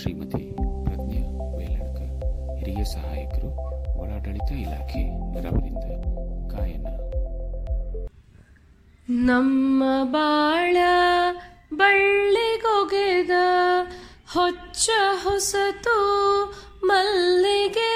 [0.00, 0.44] ಶ್ರೀಮತಿ
[0.84, 1.22] ಪ್ರಜ್ಞಾ
[1.56, 2.12] ವೇಲಣ್ಕರ್
[2.58, 3.50] ಹಿರಿಯ ಸಹಾಯಕರು,
[3.98, 5.02] ಒಳಾಡಳಿತ ಇಲಾಖೆ
[5.40, 5.84] ರವರಿಂದ
[6.52, 6.86] ಗಾಯನ.
[9.08, 10.76] ನಮ್ಮ ಬಾಳ
[11.74, 13.30] ಬಳ್ಳಿಗೊಗೆದ,
[14.34, 14.90] ಹೊಚ್ಚ
[15.24, 15.98] ಹೊಸತು
[16.84, 17.91] ಮಲ್ಲಿಗೆ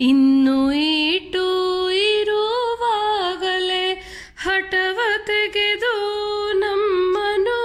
[0.00, 4.02] ಇನ್ನು ಈಟು ಇರುವಾಗಲೇ
[4.42, 5.94] ಹಠವ ತೆಗೆದು
[6.52, 7.60] ನಮ್ಮನು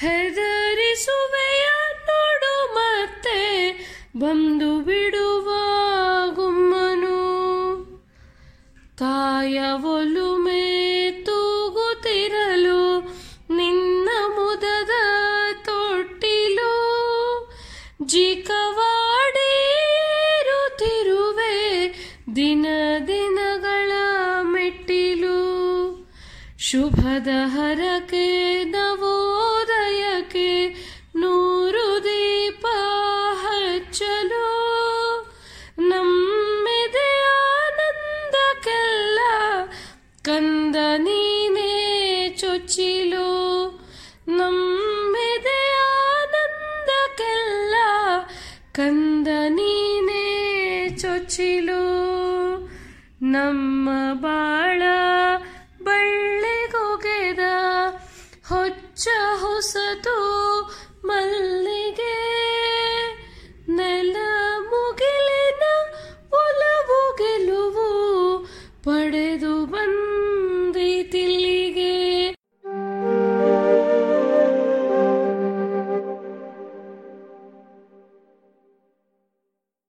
[0.00, 1.66] ಹೆದರಿಸುವೆಯ
[2.06, 3.72] ನೋಡು ಮತ್ತೆ
[4.16, 5.52] ಬಂದು ಬಿಡುವ
[6.34, 7.46] ಗುಮ್ಮನು.
[8.96, 13.00] ತಾಯ ಒಲುಮೆ ತೂಗುತ್ತಿರಲು
[13.56, 14.90] ನಿನ್ನ ಮುದದ
[15.64, 16.72] ತೊಟ್ಟಿಲು.
[18.02, 18.65] ಜಿಕವಾಡಿರುತ್ತಿರುವೆ
[22.36, 22.66] ದಿನ
[23.06, 23.92] ದಿನಗಳ
[24.42, 25.38] ಮೆಟ್ಟಿಲು,
[26.58, 30.74] ಶುಭದ ಹರಕೆ ನವೋದಯಕ್ಕೆ
[31.16, 32.66] ನೂರು ದೀಪ
[33.42, 34.48] ಹಚ್ಚಲು.
[35.78, 39.18] ನಮ್ಮೆದೆ ಆನಂದಕ್ಕೆಲ್ಲ
[40.22, 43.28] ಕಂದ ನೀನೇ ಚೊಚ್ಚಿಲು.
[44.28, 47.74] ನಮ್ಮೆದೆ ಆನಂದಕ್ಕೆಲ್ಲ
[48.72, 52.05] ಕಂದ ನೀನೇ ಚೊಚ್ಚಿಲು.
[53.20, 54.82] ನಮ್ಮ ಬಾಳ
[55.82, 57.44] ಬಳ್ಳಿಗೊಗೆದ
[58.48, 59.06] ಹೊಚ್ಚ
[59.40, 60.16] ಹೊಸತು